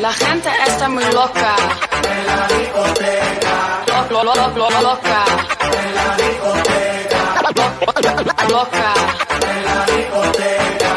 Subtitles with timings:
[0.00, 1.56] La gente está muy loca.
[2.08, 3.84] En la discoteca.
[4.10, 5.24] Lo, lo, lo, lo, loca.
[5.60, 7.42] En la discoteca.
[8.48, 8.94] Loca.
[9.42, 10.90] En la discoteca.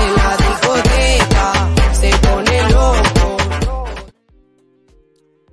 [0.00, 1.52] En la discoteca
[1.92, 3.36] se pone loco.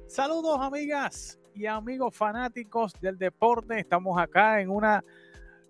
[0.07, 3.79] Saludos amigas y amigos fanáticos del deporte.
[3.81, 5.03] Estamos acá en una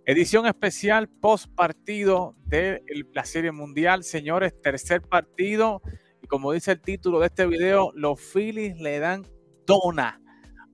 [0.07, 2.81] edición especial post partido de
[3.13, 4.05] la Serie Mundial.
[4.05, 5.81] Señores, tercer partido.
[6.23, 9.27] Y como dice el título de este video, los Phillies le dan
[9.65, 10.21] dona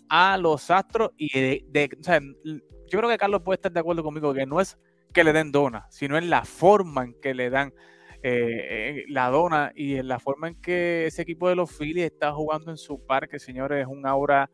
[0.08, 1.10] a los Astros.
[1.18, 4.77] Y yo creo que Carlos puede estar de acuerdo conmigo que no es
[5.12, 7.74] que le den dona, sino en la forma en que le dan
[8.22, 12.05] eh, eh, la dona y en la forma en que ese equipo de los Phillies
[12.05, 14.52] está jugando en su parque, señores, es un aura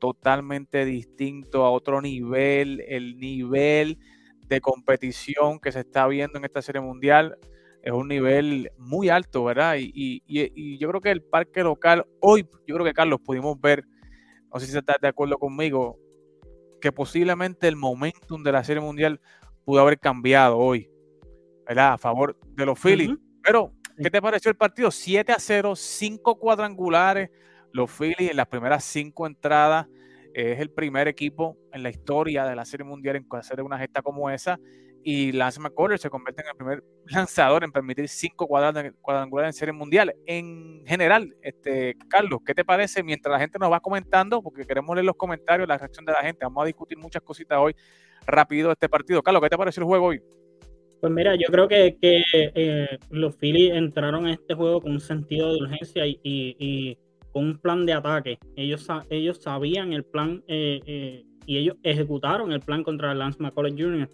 [0.00, 3.98] totalmente distinto a otro nivel, el nivel
[4.48, 7.38] de competición que se está viendo en esta serie mundial
[7.82, 9.76] es un nivel muy alto, ¿verdad?
[9.78, 10.22] Y,
[10.78, 13.84] yo creo que el parque local, hoy, yo creo que Carlos, pudimos ver,
[14.52, 15.98] no sé si estás de acuerdo conmigo,
[16.80, 19.20] que posiblemente el momentum de la serie mundial
[19.64, 20.90] pudo haber cambiado hoy,
[21.64, 21.92] ¿verdad?
[21.92, 23.16] A favor de los Phillies.
[23.42, 24.90] Pero, ¿qué te pareció el partido?
[24.90, 27.30] 7 a 0, 5 cuadrangulares,
[27.70, 29.86] los Phillies en las primeras 5 entradas
[30.36, 34.02] es el primer equipo en la historia de la Serie Mundial en hacer una gesta
[34.02, 34.60] como esa.
[35.02, 39.72] Y Lance McCullers se convierte en el primer lanzador en permitir cinco cuadrangulares en Serie
[39.72, 40.14] Mundial.
[40.26, 43.02] En general, este, Carlos, ¿qué te parece?
[43.02, 46.20] Mientras la gente nos va comentando, porque queremos leer los comentarios, la reacción de la
[46.20, 47.74] gente, vamos a discutir muchas cositas hoy
[48.26, 49.22] rápido este partido.
[49.22, 50.20] Carlos, ¿qué te pareció el juego hoy?
[51.00, 55.54] Pues mira, yo creo que, eh, los Phillies entraron a este juego con un sentido
[55.54, 56.98] de urgencia y
[57.38, 58.38] un plan de ataque.
[58.56, 63.74] Ellos, ellos sabían el plan eh, eh, y ellos ejecutaron el plan contra Lance McCullers
[63.78, 64.08] Jr.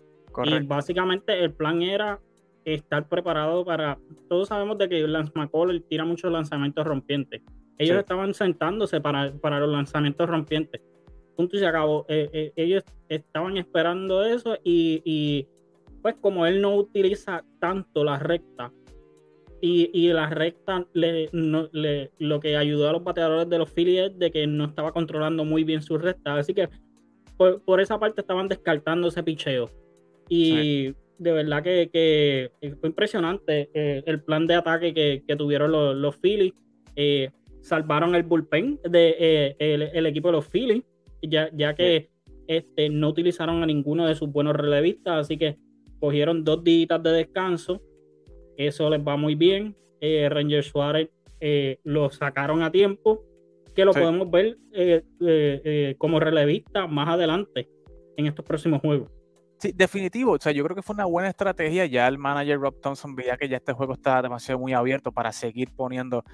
[0.45, 2.20] Y básicamente el plan era
[2.64, 3.98] estar preparado para.
[4.29, 7.42] Todos sabemos de que Lance McCullers tira muchos lanzamientos rompientes.
[7.79, 10.80] Ellos estaban sentándose para, para, los lanzamientos rompientes.
[11.36, 12.05] Punto y se acabó.
[12.08, 15.48] Eh, ellos estaban esperando eso y, y,
[16.02, 18.73] pues como él no utiliza tanto la recta
[19.64, 24.33] y, la recta le, lo que ayudó a los bateadores de los Phillies es de
[24.33, 26.34] que no estaba controlando muy bien su recta.
[26.34, 26.68] Así que
[27.36, 29.70] por, esa parte estaban descartando ese picheo.
[30.28, 36.17] Y de verdad que, fue impresionante eh, el plan de ataque que, tuvieron los, los
[36.17, 36.55] Phillies.
[36.96, 37.30] Eh,
[37.61, 39.17] salvaron el bullpen del de,
[39.61, 40.83] eh, el, equipo de los Phillies,
[41.22, 42.11] ya, ya que
[42.48, 45.20] este, no utilizaron a ninguno de sus buenos relevistas.
[45.20, 45.56] Así que
[46.01, 47.80] cogieron dos días de descanso
[48.57, 49.77] eso les va muy bien.
[50.01, 53.23] Eh, Ranger Suárez eh, lo sacaron a tiempo,
[53.74, 57.68] que lo podemos ver eh, como relevista más adelante
[58.17, 59.11] en estos próximos juegos.
[59.58, 60.33] Sí, definitivo.
[60.33, 61.86] O sea, yo creo que fue una buena estrategia.
[61.86, 65.30] Ya el manager Rob Thompson veía que ya este juego está demasiado muy abierto para
[65.30, 66.24] seguir poniendo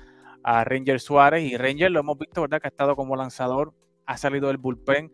[0.43, 1.45] a Ranger Suárez.
[1.45, 2.61] Y Ranger lo hemos visto, ¿verdad?
[2.61, 3.75] Que ha estado como lanzador,
[4.06, 5.12] ha salido del bullpen.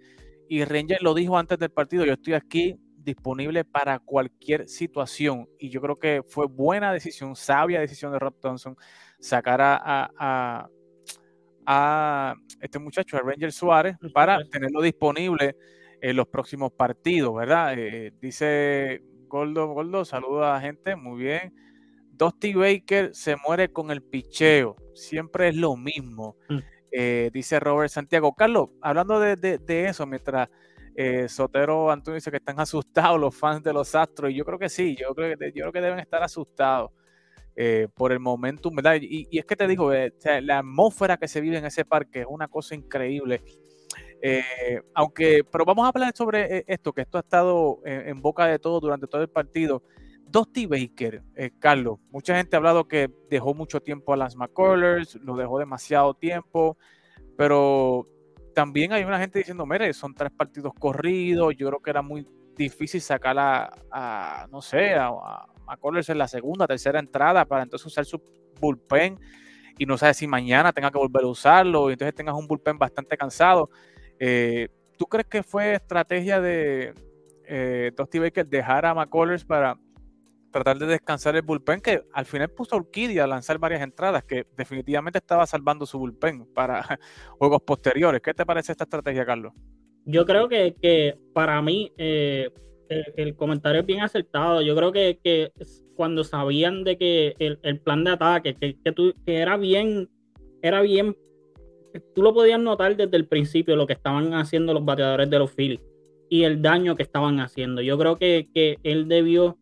[0.49, 5.49] Y Ranger lo dijo antes del partido: Yo estoy aquí disponible para cualquier situación.
[5.59, 8.77] Y yo creo que fue buena decisión, sabia decisión de Rob Thompson,
[9.19, 10.69] sacar a,
[11.67, 15.57] a, este muchacho, a Ranger Suárez, para tenerlo disponible
[16.01, 17.75] en los próximos partidos, ¿verdad?
[17.79, 21.55] Eh, dice Goldo, Goldo, saluda a la gente, muy bien.
[22.13, 26.37] Dusty Baker se muere con el picheo, siempre es lo mismo.
[26.49, 26.59] Mm.
[26.93, 28.35] Eh, dice Robert Santiago.
[28.35, 30.49] Carlos, hablando de, de eso, mientras
[30.95, 34.31] eh, Sotero Antonio dice que están asustados los fans de los Astros.
[34.31, 36.93] Y yo creo que sí, yo creo que, yo creo que deben estar asustados
[37.57, 38.97] eh, por el momentum, ¿verdad?
[39.01, 40.13] Y, es que te digo, eh,
[40.43, 43.43] la atmósfera que se vive en ese parque es una cosa increíble.
[44.95, 48.81] aunque, pero vamos a hablar sobre esto, que esto ha estado en, boca de todos
[48.81, 49.83] durante todo el partido.
[50.27, 51.23] Dusty Baker,
[51.59, 56.15] Carlos, mucha gente ha hablado que dejó mucho tiempo a las McCullers, lo dejó demasiado
[56.15, 56.79] tiempo,
[57.37, 58.09] pero
[58.55, 62.27] también hay una gente diciendo, mire, son tres partidos corridos, yo creo que era muy
[62.57, 65.49] difícil sacar a, no sé, a, a
[66.09, 68.23] en la segunda, tercera entrada para entonces usar su
[68.61, 69.19] bullpen
[69.79, 72.79] y no sabe si mañana tenga que volver a usarlo y entonces tengas un bullpen
[72.79, 73.71] bastante cansado.
[74.19, 76.95] Eh, ¿Tú crees que fue estrategia de
[77.47, 79.77] eh, Dusty Baker dejar a McCullers para
[80.55, 84.23] tratar de descansar el bullpen, que al final puso a Urquidia a lanzar varias entradas,
[84.23, 86.81] que definitivamente estaba salvando su bullpen para
[87.39, 88.23] juegos posteriores.
[88.23, 89.53] ¿Qué te parece esta estrategia, Carlos?
[90.05, 92.51] Yo creo que, para mí eh,
[93.17, 94.63] el, comentario es bien acertado.
[94.63, 95.51] Yo creo que,
[95.97, 98.77] cuando sabían de que el, plan de ataque, que,
[99.27, 100.09] que, era bien,
[100.63, 101.17] era bien,
[102.15, 105.51] tú lo podías notar desde el principio lo que estaban haciendo los bateadores de los
[105.51, 105.81] Phillies
[106.31, 107.83] y el daño que estaban haciendo.
[107.83, 109.59] Yo creo que, que él debió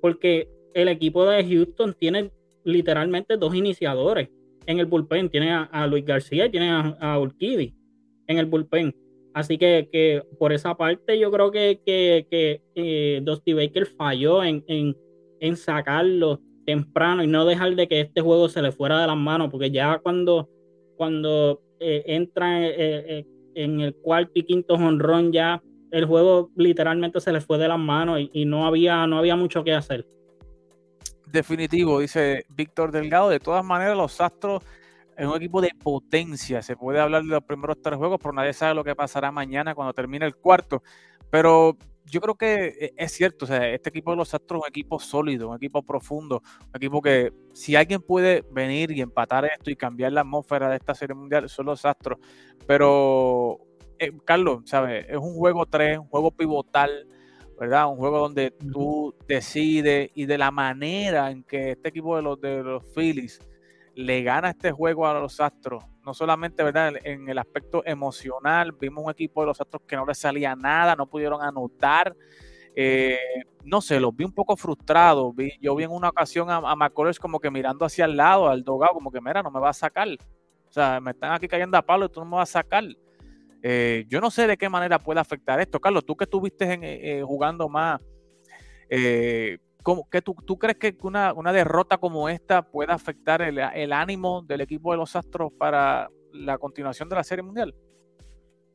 [0.00, 2.30] porque el equipo de Houston tiene
[2.64, 4.28] literalmente dos iniciadores
[4.66, 5.28] en el bullpen.
[5.28, 8.94] Tiene a, Luis García y tiene a, a en el bullpen.
[9.32, 14.42] Así que, que, por esa parte yo creo que, que, que eh, Dusty Baker falló
[14.42, 14.96] en, en,
[15.38, 19.16] en, sacarlo temprano y no dejar de que este juego se le fuera de las
[19.16, 20.48] manos, porque ya cuando,
[20.96, 23.24] cuando eh, entra eh,
[23.54, 27.78] en el cuarto y quinto jonrón ya el juego literalmente se le fue de las
[27.78, 30.06] manos y, no, había, no había mucho que hacer.
[31.26, 33.28] Definitivo, dice Víctor Delgado.
[33.28, 34.62] De todas maneras, los Astros
[35.16, 36.62] es un equipo de potencia.
[36.62, 39.74] Se puede hablar de los primeros tres juegos, pero nadie sabe lo que pasará mañana
[39.74, 40.82] cuando termine el cuarto.
[41.30, 44.62] Pero yo creo que e, es cierto, o sea, este equipo de los Astros es
[44.62, 49.44] un equipo sólido, un equipo profundo, un equipo que si alguien puede venir y empatar
[49.44, 52.18] esto y cambiar la atmósfera de esta serie mundial, son los Astros.
[52.66, 53.58] Pero,
[54.00, 55.06] eh, Carlos, ¿sabes?
[55.08, 57.06] Es un juego 3, un juego pivotal,
[57.58, 57.86] ¿verdad?
[57.90, 62.40] Un juego donde tú decides y de la manera en que este equipo de los,
[62.40, 63.38] de los Phillies
[63.94, 66.94] le gana este juego a los Astros, no solamente ¿verdad?
[67.04, 70.96] en el aspecto emocional, vimos un equipo de los Astros que no le salía nada,
[70.96, 72.16] no pudieron anotar,
[72.74, 73.18] eh,
[73.64, 76.90] no sé, los vi un poco frustrados, vi, yo vi en una ocasión a, a
[77.20, 79.74] como que mirando hacia el lado, al dogado, como que mira, no me va a
[79.74, 82.62] sacar, o sea, me están aquí cayendo a palo y tú no me vas a
[82.62, 82.84] sacar.
[83.62, 85.80] Eh, yo no sé de qué manera puede afectar esto.
[85.80, 88.00] Carlos, tú que estuviste en, eh, jugando más,
[88.88, 89.58] eh,
[90.10, 94.42] ¿Qué tú, tú, crees que una, una, derrota como esta puede afectar el, el, ánimo
[94.42, 97.74] del equipo de los Astros para la continuación de la Serie Mundial?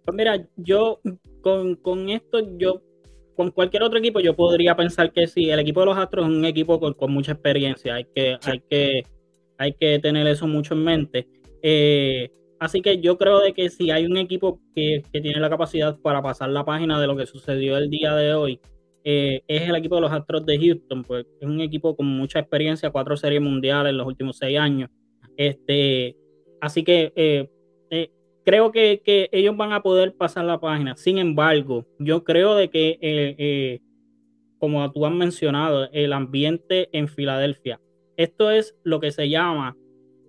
[0.04, 1.00] Pues mira, yo
[1.42, 2.82] con, con, esto, yo
[3.36, 6.32] con cualquier otro equipo, yo podría pensar que sí, el equipo de los Astros es
[6.32, 8.52] un equipo con, con mucha experiencia, hay que, sí.
[8.52, 9.04] hay, que,
[9.58, 11.28] hay que tener eso mucho en mente.
[11.62, 12.32] Eh,
[12.66, 15.98] así que yo creo de que si hay un equipo que, que tiene la capacidad
[16.00, 18.60] para pasar la página de lo que sucedió el día de hoy,
[19.08, 22.40] eh, es el equipo de los Astros de Houston, pues es un equipo con mucha
[22.40, 24.90] experiencia, cuatro series mundiales en los últimos seis años.
[25.38, 26.18] Este,
[26.60, 27.48] así que eh,
[27.92, 28.10] eh,
[28.44, 30.98] creo que, que, ellos van a poder pasar la página.
[30.98, 33.80] Sin embargo, yo creo de que,
[34.58, 37.80] como tú has mencionado, el ambiente en Filadelfia,
[38.18, 39.78] esto es lo que se llama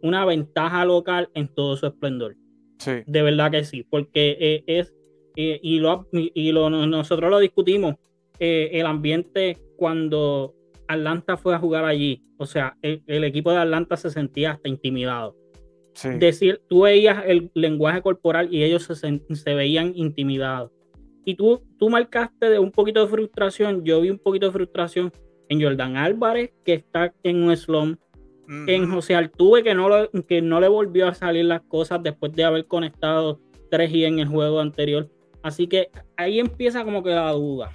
[0.06, 2.36] una ventaja local en todo su esplendor.
[2.78, 3.02] Sí.
[3.06, 4.94] De verdad que sí, porque es,
[5.36, 7.96] y, lo, y lo, nosotros lo discutimos,
[8.38, 10.54] eh, el ambiente cuando
[10.88, 12.22] Atlanta fue a jugar allí.
[12.38, 15.36] O sea, el, el equipo de Atlanta se sentía hasta intimidado.
[15.94, 16.10] Sí.
[16.18, 18.94] Decir, tú veías el lenguaje corporal y ellos se,
[19.34, 20.70] se, veían intimidados.
[21.24, 25.12] Y tú, tú marcaste de un poquito de frustración, yo vi un poquito de frustración
[25.48, 27.96] en Jordan Álvarez, que está en un slum,
[28.48, 28.68] -huh.
[28.68, 32.32] en José Altuve, que no, lo, que no le volvió a salir las cosas después
[32.32, 33.40] de haber conectado
[33.70, 35.08] 3 y en el juego anterior.
[35.42, 37.72] Así que ahí empieza como que la duda.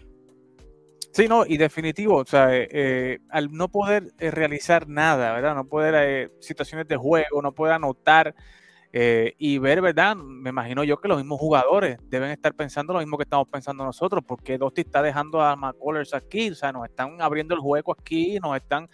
[1.14, 5.56] Sí, no, y definitivo, o sea, eh, eh, al no poder eh, realizar nada, ¿verdad?
[5.56, 8.34] No poder, situaciones de juego, no poder anotar
[8.94, 10.18] y ver, ¿verdad?
[10.18, 13.86] Me imagino yo que los mismos jugadores deben estar pensando lo mismo que estamos pensando
[13.86, 17.94] nosotros, porque Dosti está dejando a McCullers aquí, o sea, nos están abriendo el juego
[17.98, 18.90] aquí, nos están,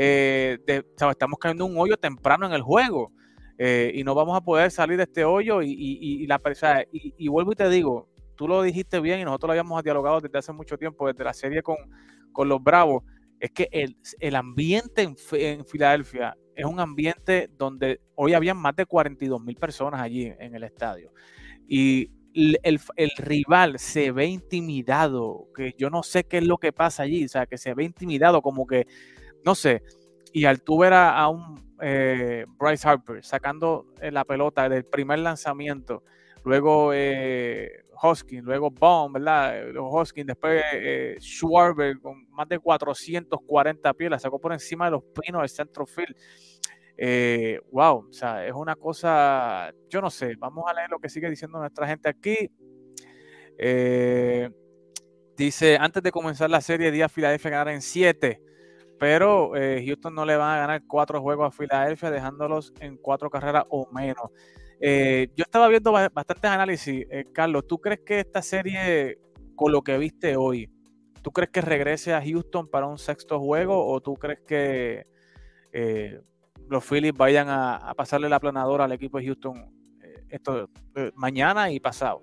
[0.00, 3.12] sea, estamos cayendo un hoyo temprano en el juego.
[3.58, 7.56] y no vamos a poder salir de este hoyo y, la o y, vuelvo y
[7.56, 8.08] te digo,
[8.40, 11.34] tú lo dijiste bien y nosotros lo habíamos dialogado desde hace mucho tiempo, desde la
[11.34, 11.76] serie con,
[12.48, 13.04] los Bravos,
[13.38, 19.42] es que el, ambiente en, Filadelfia es un ambiente donde hoy habían más de 42
[19.42, 21.12] mil personas allí en el estadio.
[21.68, 26.72] Y el, el, rival se ve intimidado, que yo no sé qué es lo que
[26.72, 28.86] pasa allí, o sea, que se ve intimidado, como que,
[29.44, 29.82] no sé,
[30.32, 36.04] y al tú a, un eh, Bryce Harper sacando la pelota del primer lanzamiento,
[36.44, 39.76] luego eh, Hoskins, luego Baum, ¿verdad?
[39.76, 45.02] Hoskins, después eh, Schwarber con más de 440 pies, la sacó por encima de los
[45.22, 46.16] pinos del centro field.
[46.96, 51.08] Eh, wow, o sea, es una cosa, yo no sé, vamos a leer lo que
[51.08, 52.50] sigue diciendo nuestra gente aquí.
[53.58, 54.50] Eh,
[55.36, 58.40] dice, antes de comenzar la serie, día Filadelfia ganar en 7,
[59.00, 63.30] pero eh, Houston no le van a ganar cuatro juegos a Filadelfia, dejándolos en cuatro
[63.30, 64.30] carreras o menos.
[64.78, 67.06] Eh, yo estaba viendo bastantes análisis.
[67.10, 69.18] Eh, Carlos, ¿tú crees que esta serie,
[69.56, 70.70] con lo que viste hoy,
[71.22, 75.06] ¿tú crees que regrese a Houston para un sexto juego o tú crees que
[76.68, 79.64] los Phillies vayan a, a, pasarle la planadora al equipo de Houston
[80.28, 80.68] esto,
[81.14, 82.22] mañana y pasado?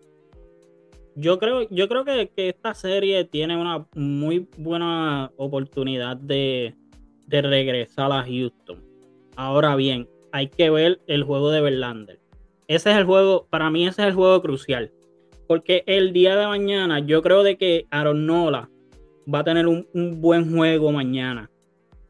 [1.19, 6.75] Yo creo, yo creo que, esta serie tiene una muy buena oportunidad de,
[7.27, 8.83] regresar a Houston.
[9.35, 12.19] Ahora bien, hay que ver el juego de Verlander
[12.67, 14.91] ese es el juego, para mí ese es el juego crucial.
[15.47, 18.69] Porque el día de mañana yo creo de que Aaron Nola
[19.33, 21.49] va a tener un, un buen juego mañana.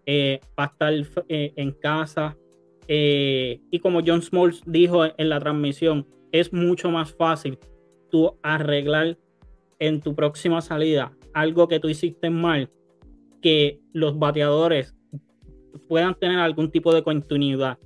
[0.05, 0.93] eh, va a estar
[1.29, 2.35] eh, en casa.
[2.87, 7.59] eh, y como John Smalls dijo en la transmisión, es mucho más fácil
[8.09, 9.17] tú arreglar
[9.79, 12.69] en tu próxima salida algo que tú hiciste mal
[13.41, 14.95] que los bateadores
[15.87, 17.77] puedan tener algún tipo de continuidad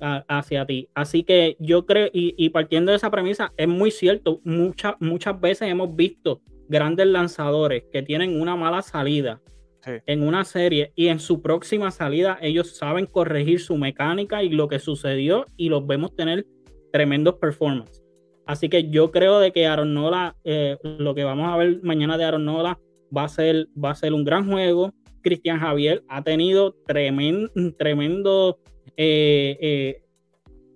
[0.00, 0.88] a- hacia ti.
[0.94, 5.40] Así que yo creo, y, y partiendo de esa premisa, es muy cierto, muchas muchas
[5.40, 9.40] veces hemos visto grandes lanzadores que tienen una mala salida
[9.84, 9.92] Sí.
[10.06, 14.68] en una serie y en su próxima salida ellos saben corregir su mecánica y lo
[14.68, 16.46] que sucedió y los vemos tener
[16.92, 18.01] tremendos performances.
[18.46, 22.18] Así que yo creo de que Aaron Nola, eh, lo que vamos a ver mañana
[22.18, 22.78] de Aaron Nola
[23.16, 24.92] va a ser, va a ser un gran juego.
[25.22, 28.58] Cristian Javier ha tenido tremendo, tremendo
[28.96, 30.02] eh,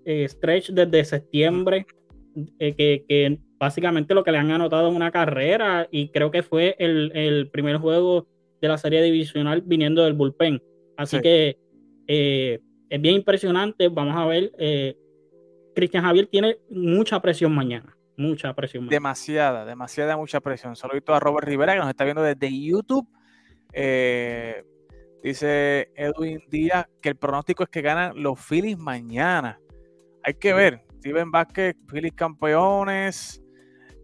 [0.04, 1.86] eh, stretch desde septiembre,
[2.58, 6.76] que, que básicamente lo que le han anotado es una carrera y creo que fue
[6.78, 8.28] el, el primer juego
[8.60, 10.62] de la serie divisional viniendo del bullpen.
[10.96, 11.22] Así Sí.
[11.22, 11.58] que
[12.06, 13.88] es bien impresionante.
[13.88, 14.52] Vamos a ver.
[15.76, 17.94] Cristian Javier tiene mucha presión mañana.
[18.16, 18.96] Mucha presión mañana.
[18.96, 20.74] Demasiada, demasiada, mucha presión.
[20.74, 23.06] Saludito a Robert Rivera que nos está viendo desde YouTube.
[23.74, 24.64] Eh,
[25.22, 29.60] dice Edwin Díaz que el pronóstico es que ganan los Phillies mañana.
[30.24, 30.82] Hay que ver.
[30.96, 33.42] Steven Vázquez, Phillies campeones.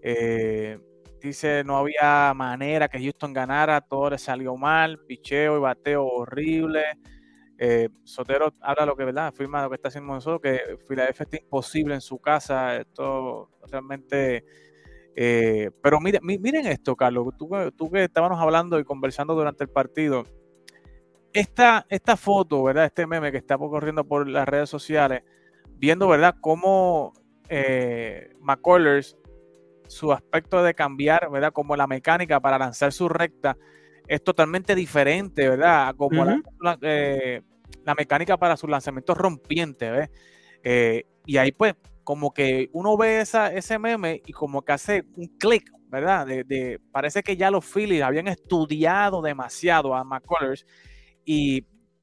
[0.03, 0.79] Eh,
[1.23, 6.85] dice no había manera que Houston ganara, todo le salió mal, picheo y bateo horrible.
[7.59, 11.37] Eh, Sotero habla lo que verdad, afirma lo que está haciendo nosotros, que Filadelfia está
[11.39, 12.77] imposible en su casa.
[12.77, 14.45] Esto realmente.
[15.17, 17.29] eh, pero miren, mi- miren esto, Carlos.
[17.39, 20.25] Tú que estábamos hablando y conversando durante el partido.
[21.33, 22.85] Esta, esta foto, ¿verdad?
[22.87, 25.23] Este meme que está corriendo por las redes sociales,
[25.77, 27.15] viendo, ¿verdad?, cómo
[27.49, 29.17] eh, McCullers,
[29.89, 33.57] su aspecto de cambiar, ¿verdad?, como la mecánica para lanzar su recta
[34.07, 35.95] es totalmente diferente, ¿verdad?
[35.97, 36.25] Como
[36.61, 37.43] la, eh,
[37.85, 40.11] la mecánica para sus lanzamientos rompientes, ¿ves?
[40.63, 45.05] Eh, y ahí pues como que uno ve esa, ese meme y como que hace
[45.17, 46.27] un clic, ¿verdad?
[46.27, 50.67] De, de- parece que ya los Phillies habían estudiado demasiado a McCullers
[51.25, 51.63] y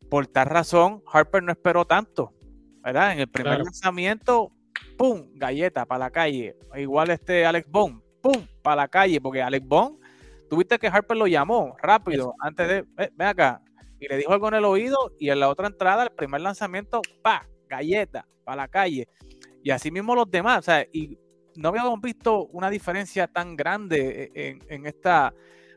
[0.09, 2.33] por tal razón Harper no esperó tanto,
[2.81, 3.11] ¿verdad?
[3.13, 3.65] En el primer Claro.
[3.65, 4.51] lanzamiento,
[4.97, 5.27] ¡pum!
[5.35, 6.55] Galleta para la calle.
[6.75, 8.45] Igual este Alex Bond, ¡pum!
[8.61, 9.99] Para la calle, porque Alex Bond,
[10.49, 13.61] tuviste que Harper lo llamó rápido antes de, "Ve- ven acá,
[13.99, 17.01] y le dijo algo en el oído y en la otra entrada, el primer lanzamiento,
[17.21, 19.07] pa, galleta, para la calle.
[19.63, 21.17] Y así mismo los demás, o sea, y
[21.55, 25.33] no habíamos visto una diferencia tan grande e, en, en esta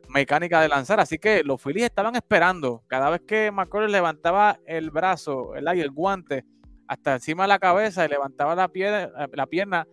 [0.09, 4.91] mecánica de lanzar, así que los Phillies estaban esperando, cada vez que McCullers levantaba el
[4.91, 6.45] brazo, y el guante
[6.87, 9.87] hasta encima de la cabeza y levantaba la pierna, la pierna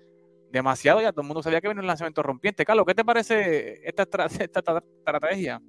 [0.52, 2.66] demasiado, ya todo el mundo sabía que venía un lanzamiento rompiente.
[2.66, 5.62] Carlos, ¿qué te parece esta, estra- esta tra- estrategia?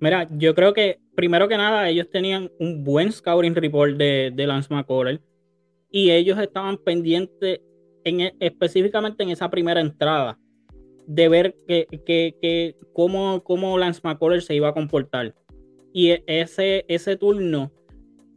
[0.00, 4.72] Mira, yo creo que primero que nada ellos tenían un buen scouting report de, Lance
[4.72, 5.20] McCullers
[5.90, 7.60] y ellos estaban pendientes
[8.04, 10.38] en, e- específicamente en esa primera entrada
[11.06, 15.34] de ver que, cómo, Lance McCullers se iba a comportar.
[15.92, 17.72] Y e- ese, ese turno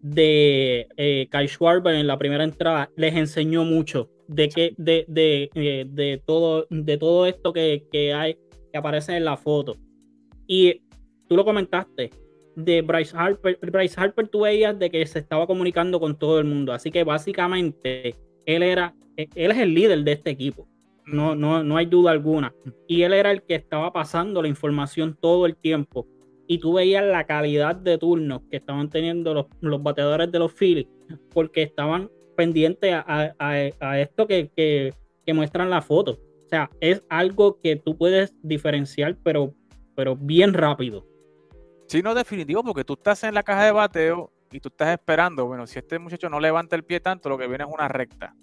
[0.01, 5.49] de eh, Kai Schwarber en la primera entrada les enseñó mucho de que de, de,
[5.55, 8.37] eh, de todo de todo esto que, que hay
[8.71, 9.77] que aparece en la foto
[10.47, 10.81] y
[11.27, 12.11] tú lo comentaste
[12.55, 16.45] de Bryce Harper Bryce Harper tú veías de que se estaba comunicando con todo el
[16.45, 20.67] mundo así que básicamente él era él es el líder de este equipo
[21.05, 22.53] no, no, no hay duda alguna.
[22.87, 26.07] Y él era el que estaba pasando la información todo el tiempo.
[26.47, 30.53] Y tú veías la calidad de turnos que estaban teniendo los, los bateadores de los
[30.53, 30.87] Phillies,
[31.33, 32.09] porque estaban
[32.41, 34.95] pendientes a, esto que,
[35.27, 36.13] muestran la foto.
[36.13, 39.53] O sea, es algo que tú puedes diferenciar, pero,
[40.17, 41.05] bien rápido.
[41.87, 45.45] Sí, no, definitivo, porque tú estás en la caja de bateo y tú estás esperando,
[45.45, 48.35] bueno, si este muchacho no levanta el pie tanto, lo que viene es una recta.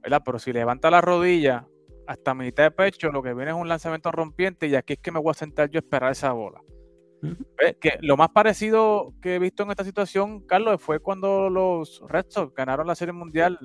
[0.00, 1.66] Pero si levanta la rodilla
[2.06, 5.10] hasta mitad de pecho, lo que viene es un lanzamiento rompiente y aquí es que
[5.10, 6.60] me voy a sentar yo a esperar esa bola.
[7.80, 12.26] Que lo más parecido que he visto en esta situación, Carlos, fue cuando los Red
[12.28, 13.58] Sox ganaron la Serie Mundial,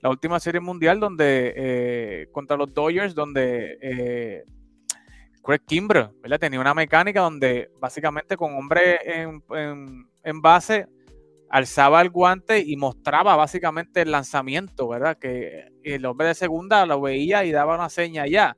[0.00, 4.44] la última Serie Mundial donde eh, contra los Dodgers, donde eh,
[5.42, 6.38] Craig Kimbrell, ¿verdad?
[6.40, 10.86] Tenía una mecánica donde básicamente con hombre en, en- en base
[11.50, 15.16] alzaba el guante y mostraba básicamente el lanzamiento, ¿verdad?
[15.18, 18.56] Que el hombre de segunda lo veía y daba una seña ya.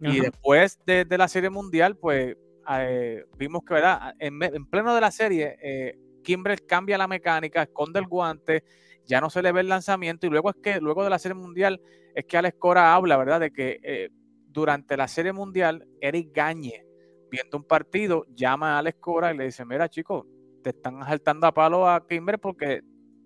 [0.00, 0.22] Y Ajá.
[0.22, 2.36] después de, de la Serie Mundial, pues
[2.70, 4.14] eh, vimos que, ¿verdad?
[4.18, 8.64] En, me- en pleno de la serie, eh, Kimbrel cambia la mecánica, esconde el guante,
[9.06, 11.34] ya no se le ve el lanzamiento y luego es que, luego de la Serie
[11.34, 11.80] Mundial,
[12.14, 13.40] es que Alex Cora habla, ¿verdad?
[13.40, 14.08] De que eh,
[14.48, 16.86] durante la Serie Mundial, Eric Gagne,
[17.30, 20.26] viendo un partido, llama a Alex Cora y le dice, mira chico,
[20.62, 22.80] te están saltando a palo a Kimber porque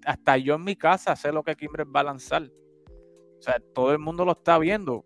[0.04, 2.42] hasta yo en mi casa sé lo que Kimber va a lanzar.
[3.38, 5.04] O sea, todo el mundo lo está viendo.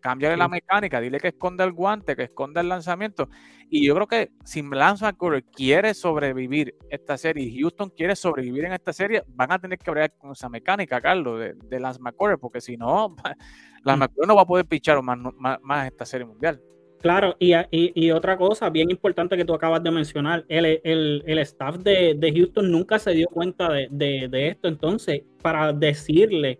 [0.00, 3.28] Cámbiale la mecánica, dile que esconda el guante, que esconda el lanzamiento.
[3.70, 8.64] Y yo creo que si Lance McCullers quiere sobrevivir esta serie y Houston quiere sobrevivir
[8.64, 12.00] en esta serie, van a tener que bregar con esa mecánica, Carlos, de, de Lance
[12.00, 13.14] McCullers, porque si no,
[13.84, 14.00] Lance mm.
[14.00, 16.60] McCullers no va a poder pichar más, más, más esta serie mundial.
[17.02, 21.38] Claro, y, y, otra cosa bien importante que tú acabas de mencionar, el, el, el
[21.38, 26.58] staff de, de, Houston nunca se dio cuenta de, de, de esto, entonces, para decirle,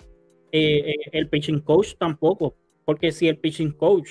[0.51, 4.11] eh, eh, el pitching coach tampoco, porque si el pitching coach,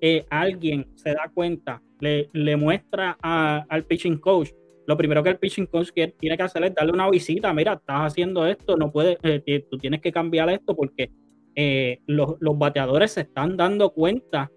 [0.00, 4.50] eh, alguien se da cuenta, le, muestra al pitching coach,
[4.86, 8.12] lo primero que el pitching coach tiene que hacer es darle una visita, mira, estás
[8.12, 9.18] haciendo esto, no puedes,
[9.70, 11.12] tú tienes que cambiar esto porque
[12.06, 14.50] los, los bateadores se están dando cuenta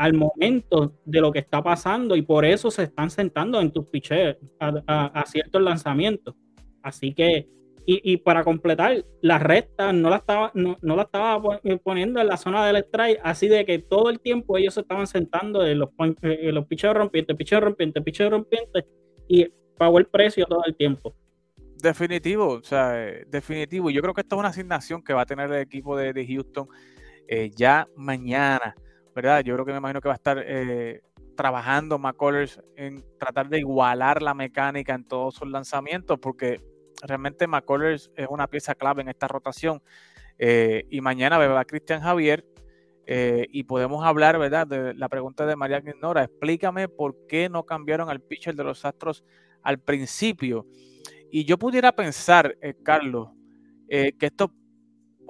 [0.00, 3.84] al momento de lo que está pasando y por eso se están sentando en tus
[3.84, 6.34] picheos a, ciertos lanzamientos.
[6.82, 7.46] Así que,
[7.86, 11.42] y, para completar, la recta no la estaba, no, la estaba
[11.82, 15.08] poniendo en la zona del strike, así de que todo el tiempo ellos se estaban
[15.08, 15.88] sentando en los,
[16.22, 18.84] en los picheos rompientes, picheos rompientes, picheos rompientes
[19.26, 21.14] y pagó el precio todo el tiempo.
[21.82, 22.92] Definitivo, o sea,
[23.26, 23.90] definitivo.
[23.90, 26.68] Yo creo que esta es una asignación que va a tener el equipo de, Houston
[27.26, 28.76] eh, ya mañana.
[29.14, 29.42] ¿verdad?
[29.42, 31.00] Yo creo que me imagino que va a estar eh,
[31.36, 36.60] trabajando McCullers en tratar de igualar la mecánica en todos sus lanzamientos, porque
[37.02, 39.82] realmente McCullers es una pieza clave en esta rotación.
[40.38, 42.46] Eh, y mañana va Cristian Javier
[43.06, 44.66] eh, y podemos hablar, ¿verdad?
[44.66, 46.24] De la pregunta de María Ignora.
[46.24, 49.24] Explícame por qué no cambiaron al pitcher de los Astros
[49.62, 50.66] al principio.
[51.30, 53.28] Y yo pudiera pensar, Carlos,
[53.88, 54.52] que esto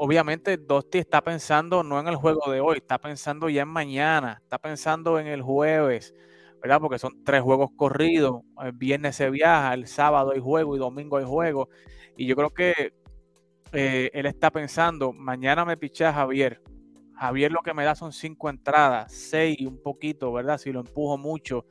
[0.02, 4.40] obviamente Dosti está pensando no en el juego de hoy, está pensando ya en mañana,
[4.42, 6.14] está pensando en el jueves,
[6.60, 6.80] ¿verdad?
[6.80, 11.16] Porque son tres juegos corridos, el viernes se viaja, el sábado hay juego y domingo
[11.16, 11.68] hay juego.
[12.16, 12.92] Y yo creo que
[13.72, 16.60] eh, él está pensando, mañana me piché a Javier.
[17.14, 20.58] Javier lo que me da son cinco entradas, seis un poquito, ¿verdad?
[20.58, 21.66] Si lo empujo mucho.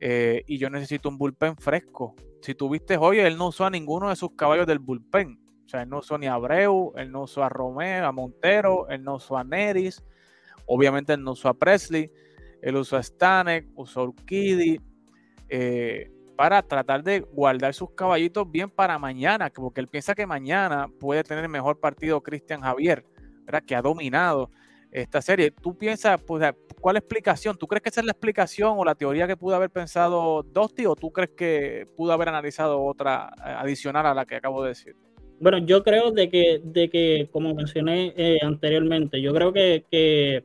[0.00, 2.14] Eh, y yo necesito un bullpen fresco.
[2.40, 5.38] Si tuviste hoy, él no usó a ninguno de sus caballos del bullpen.
[5.64, 8.88] O sea, él no usó ni a Abreu, él no usó a Romeo, a Montero,
[8.88, 10.04] él no usó a Neris,
[10.66, 12.10] obviamente él no usó a Presley,
[12.62, 14.80] él usó Stanek, usó Urquidi,
[15.48, 20.88] eh, para tratar de guardar sus caballitos bien para mañana, porque él piensa que mañana
[20.98, 23.04] puede tener mejor partido Cristian Javier,
[23.44, 23.62] ¿verdad?
[23.64, 24.50] que ha dominado
[24.90, 25.50] esta serie.
[25.50, 27.56] ¿Tú piensas, pues, cuál explicación?
[27.56, 30.86] ¿Tú crees que esa es la explicación o la teoría que pudo haber pensado Dosti
[30.86, 34.70] o tú crees que pudo haber analizado otra eh, adicional a la que acabo de
[34.70, 34.94] decir?
[35.40, 40.44] Bueno, yo creo de que, de que como mencioné eh, anteriormente, yo creo que,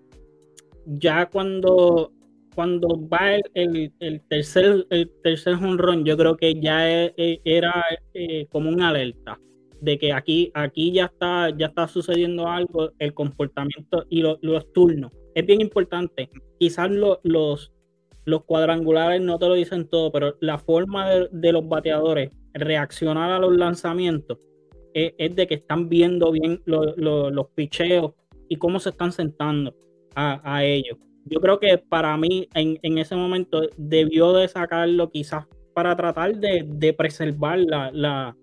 [0.88, 2.12] ya cuando,
[2.56, 3.92] cuando va el,
[4.30, 9.40] tercer el tercer run, yo creo que ya e, e, era eh, como una alerta
[9.82, 15.12] de que aquí, aquí ya está, ya está sucediendo algo, el comportamiento y los turnos.
[15.36, 16.30] Es bien importante.
[16.60, 17.20] Quizás los,
[18.26, 23.32] los cuadrangulares no te lo dicen todo, pero la forma de, de los bateadores reaccionar
[23.32, 24.40] a los lanzamientos
[24.94, 28.14] es, de que están viendo bien los picheos
[28.50, 29.76] y cómo se están sentando
[30.18, 30.98] a, ellos.
[31.26, 36.94] Yo creo que para mí en, ese momento debió de sacarlo quizás para tratar de,
[36.98, 38.36] preservar la,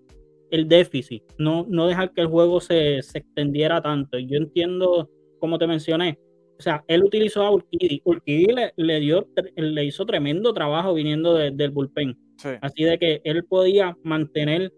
[0.51, 4.17] el déficit, no, no dejar que el juego se, extendiera tanto.
[4.17, 5.09] Yo entiendo,
[5.39, 6.17] como te mencioné,
[6.57, 8.01] o sea, él utilizó a Urquidi.
[8.05, 12.17] Urquidi le, dio, le hizo tremendo trabajo viniendo del bullpen.
[12.61, 14.71] Así de que él podía mantener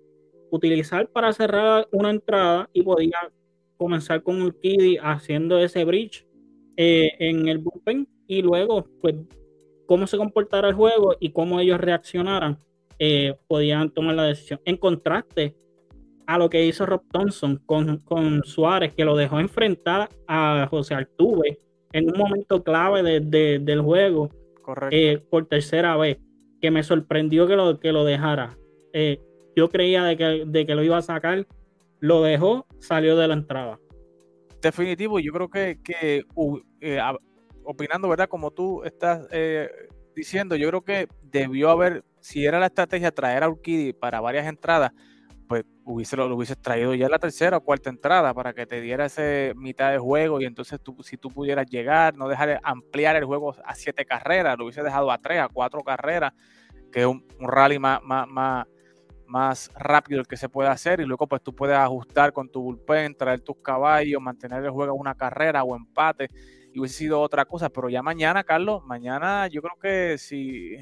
[0.50, 3.18] utilizar para cerrar una entrada y podía
[3.78, 6.27] comenzar con Urquidi haciendo ese bridge
[6.78, 9.16] eh, en el bullpen y luego pues
[9.86, 12.60] cómo se comportara el juego y cómo ellos reaccionaran
[13.00, 14.60] eh, podían tomar la decisión.
[14.63, 15.56] En contraste
[16.26, 20.94] a lo que hizo Rob Thompson con, con Suárez que lo dejó enfrentar a José
[20.94, 21.60] Altuve
[21.94, 24.30] en un momento clave del juego
[24.92, 26.20] eh, por tercera vez
[26.62, 28.58] que me sorprendió que lo, que lo dejara.
[29.58, 30.16] Yo creía de
[30.68, 31.48] que, lo iba a sacar,
[32.00, 33.80] lo dejó, salió de la entrada.
[34.68, 35.80] Definitivo, yo creo que,
[36.82, 37.02] eh,
[37.64, 38.28] opinando, ¿verdad?
[38.28, 39.70] Como tú estás eh,
[40.14, 44.46] diciendo, yo creo que debió haber, si era la estrategia traer a Urquidi para varias
[44.46, 44.92] entradas,
[45.48, 49.06] pues hubiese, lo, hubiese traído ya la tercera o cuarta entrada para que te diera
[49.06, 53.24] ese mitad de juego y entonces tú, si tú pudieras llegar, no dejar ampliar el
[53.24, 56.34] juego a siete carreras, lo hubiese dejado a tres, a cuatro carreras,
[56.92, 58.68] que es un, rally más, más más
[59.76, 63.16] rápido el que se puede hacer y luego pues tú puedes ajustar con tu bullpen,
[63.16, 66.30] traer tus caballos, mantener el juego una carrera o empate
[66.74, 70.76] y hubiese sido otra cosa, pero ya mañana, Carlos, mañana yo creo que si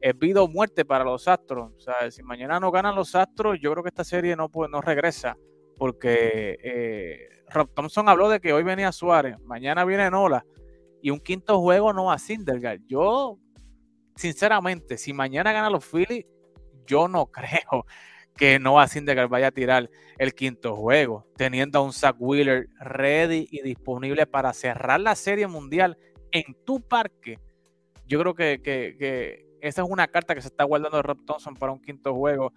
[0.00, 3.58] es vida o muerte para los Astros, o sea, si mañana no ganan los Astros,
[3.60, 5.36] yo creo que esta serie no, no regresa,
[5.76, 10.44] porque eh, Rob Thompson habló de que hoy venía Suárez, mañana viene Nola,
[11.02, 12.80] y un quinto juego no a Sindergaard.
[12.86, 13.38] Yo,
[14.16, 16.24] sinceramente, si mañana ganan los Phillies,
[16.86, 17.86] yo no creo
[18.36, 23.46] que Noah Syndergaard vaya a tirar el quinto juego, teniendo a un Zach Wheeler ready
[23.50, 25.96] y disponible para cerrar la serie mundial
[26.32, 27.38] en tu parque.
[28.06, 31.80] Yo creo que, esa es una carta que se está guardando Rob Thompson para un
[31.80, 32.52] quinto juego,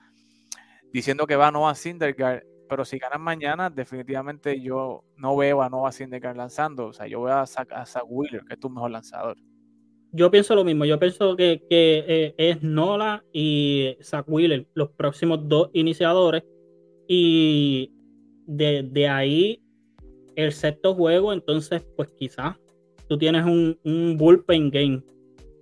[0.92, 2.44] diciendo que va a Noah Syndergaard.
[2.70, 6.88] Pero si ganan mañana, definitivamente yo no veo a Noah Syndergaard lanzando.
[6.88, 9.38] O sea, yo veo a Zach, a Zach Wheeler, que es tu mejor lanzador
[10.12, 10.86] yo pienso lo mismo.
[10.86, 16.44] Yo pienso que, eh, es Nola y Zach Wheeler los próximos dos iniciadores.
[17.08, 17.92] Y
[18.46, 19.62] de, ahí
[20.36, 22.58] el sexto juego, entonces, pues quizás
[23.08, 25.02] tú tienes un, un bullpen game,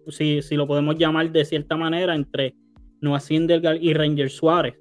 [0.08, 2.56] si, si, lo podemos llamar de cierta manera, entre
[3.02, 4.76] Noah Syndergaard y Ranger Suárez.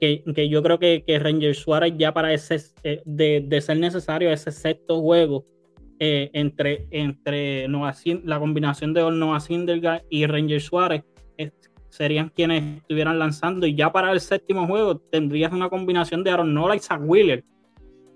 [0.00, 4.30] Que, yo creo que, que Ranger Suárez ya para ese, eh, de, de ser necesario
[4.30, 5.44] ese sexto juego,
[5.98, 11.04] eh, entre, entre la combinación de Noah Syndergaard y Ranger Suárez
[11.96, 16.52] serían quienes estuvieran lanzando y ya para el séptimo juego tendrías una combinación de Aaron
[16.52, 17.42] Nola y Zach Wheeler.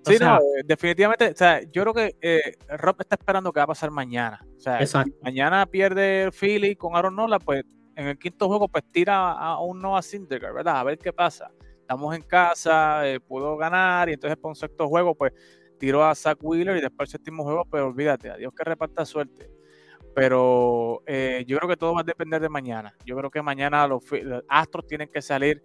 [0.04, 3.64] sí, no, eh, definitivamente, o sea, yo creo que eh, Rob está esperando que va
[3.64, 4.44] a pasar mañana.
[4.56, 7.64] O sea, mañana pierde Philly con Aaron Nola, pues
[7.96, 10.78] en el quinto juego pues tira a, un Noah Syndergaard, ¿verdad?
[10.78, 11.50] A ver qué pasa.
[11.80, 15.32] Estamos en casa, puedo ganar y entonces para un sexto juego pues
[15.80, 19.04] tiró a Zach Wheeler y después el séptimo juego, pero olvídate, a Dios que reparta
[19.04, 19.50] suerte.
[20.14, 22.94] Pero eh, yo creo que todo va a depender de mañana.
[23.06, 24.04] Yo creo que mañana los,
[24.48, 25.62] Astros tienen que salir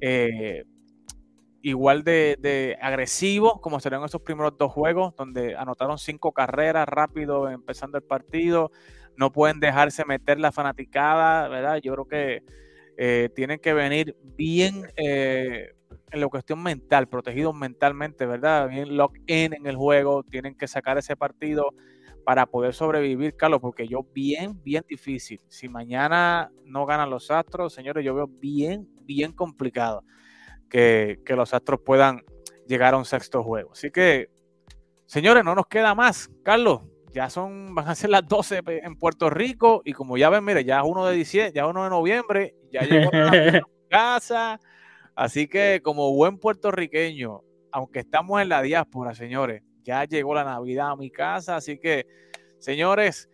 [0.00, 0.64] eh,
[1.60, 7.98] igual de, agresivos como serán esos primeros dos juegos, donde anotaron cinco carreras rápido empezando
[7.98, 8.70] el partido.
[9.16, 11.80] No pueden dejarse meter la fanaticada, ¿verdad?
[11.82, 12.42] Yo creo que
[12.96, 14.86] eh, tienen que venir bien
[16.10, 18.68] en la cuestión mental, protegidos mentalmente, ¿verdad?
[18.68, 21.74] Bien lock in en el juego, tienen que sacar ese partido
[22.24, 25.40] para poder sobrevivir, Carlos, porque yo bien, bien difícil.
[25.48, 30.04] Si mañana no ganan los Astros, señores, yo veo bien, bien complicado
[30.68, 32.22] que, los Astros puedan
[32.66, 33.72] llegar a un sexto juego.
[33.72, 34.28] Así que,
[35.06, 36.30] señores, no nos queda más.
[36.42, 36.82] Carlos,
[37.14, 40.64] ya son, van a ser las 12 en Puerto Rico y como ya ven, mire,
[40.64, 43.30] ya es 1 de diciembre, ya 1 de noviembre, ya llegó a
[43.88, 44.60] casa
[45.18, 50.92] Así que como buen puertorriqueño, aunque estamos en la diáspora, señores, ya llegó la Navidad
[50.92, 52.06] a mi casa, así que,
[52.60, 53.28] señores,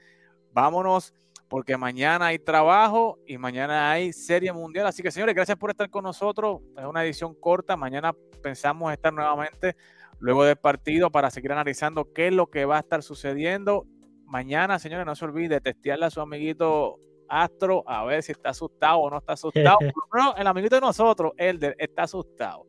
[0.51, 1.13] vámonos
[1.47, 4.87] porque mañana hay trabajo y mañana hay Serie Mundial.
[4.87, 6.63] Así que, señores, gracias por estar con nosotros.
[6.79, 7.77] Es una edición corta.
[7.77, 9.77] Mañana pensamos estar nuevamente
[10.21, 13.87] luego del partido para seguir analizando qué es lo que va a estar sucediendo.
[14.25, 16.99] Mañana, señores, no se olvide de testearle a su amiguito
[17.43, 19.79] Astro a ver si está asustado o no está asustado.
[20.15, 22.67] no, el amiguito de nosotros, Elder, está asustado.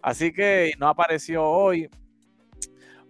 [0.00, 1.88] Así que no apareció hoy,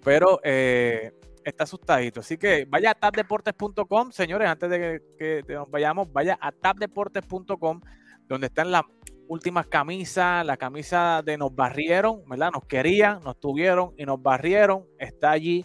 [0.02, 1.12] pero eh,
[1.44, 2.20] está asustadito.
[2.20, 7.80] Así que vaya a tabdeportes.com, señores, antes de que, nos vayamos, vaya a tabdeportes.com,
[8.28, 8.82] donde están las
[9.26, 12.50] últimas camisas, la camisa de nos barrieron, ¿verdad?
[12.52, 14.86] Nos querían, nos tuvieron y nos barrieron.
[14.98, 15.64] Está allí.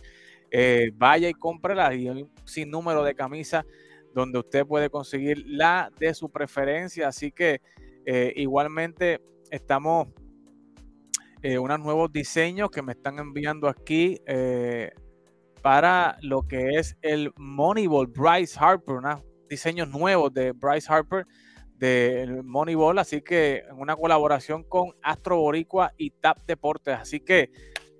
[0.52, 1.94] Eh, vaya y cómprela.
[1.94, 3.66] Y hay un sinnúmero de camisas
[4.20, 7.08] donde usted puede conseguir la de su preferencia.
[7.08, 7.62] Así que
[8.06, 10.08] eh, igualmente estamos
[11.42, 14.92] eh, unos nuevos diseños que me están enviando aquí eh,
[15.62, 21.26] para lo que es el Moneyball Bryce Harper, unos diseños nuevos de Bryce Harper
[21.76, 26.98] del Moneyball, así que en una colaboración con Astro Boricua y Tap Deportes.
[27.00, 27.52] Así que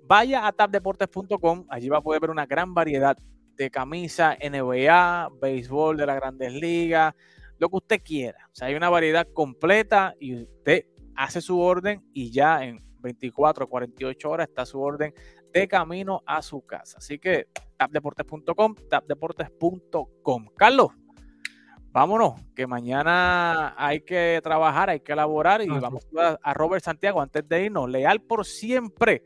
[0.04, 3.16] vaya a tapdeportes.com, allí va a poder ver una gran variedad
[3.56, 7.14] de camisa NBA, béisbol de las grandes ligas,
[7.58, 8.48] lo que usted quiera.
[8.50, 13.64] O sea, hay una variedad completa y usted hace su orden y ya en 24
[13.64, 15.14] o 48 horas está su orden
[15.52, 16.98] de camino a su casa.
[16.98, 20.46] Así que tapdeportes.com, tapdeportes.com.
[20.56, 20.88] Carlos,
[21.92, 27.20] vámonos, que mañana hay que trabajar, hay que elaborar y vamos a, a Robert Santiago
[27.20, 27.90] antes de irnos.
[27.90, 29.22] Leal por siempre.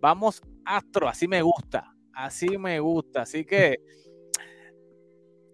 [0.00, 1.95] Vamos, Astro, así me gusta.
[2.16, 3.22] Así me gusta.
[3.22, 3.76] Así que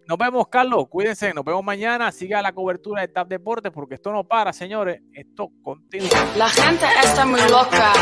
[0.07, 0.87] nos vemos, Carlos.
[0.89, 1.35] Cuídense.
[1.35, 2.13] Nos vemos mañana.
[2.13, 5.01] Siga la cobertura de TAP Deportes porque esto no para, señores.
[5.13, 6.09] Esto continúa.
[6.37, 7.93] La gente está muy loca.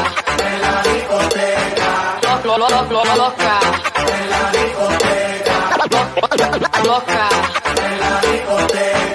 [0.44, 2.20] En la discoteca.
[2.34, 3.14] Loca.
[3.16, 3.60] loca.
[4.06, 5.30] En la discoteca.
[6.84, 7.28] Loca.